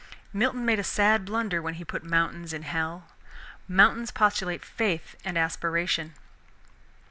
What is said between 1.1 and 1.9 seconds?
blunder when he